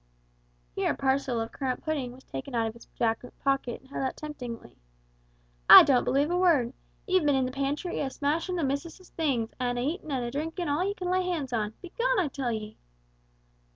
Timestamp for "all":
10.67-10.83